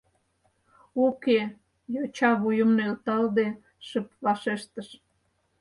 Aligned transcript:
—Уке,— 1.05 1.39
йоча, 1.93 2.31
вуйым 2.41 2.71
нӧлталде, 2.77 3.47
шып 3.87 4.07
вашештыш. 4.25 4.87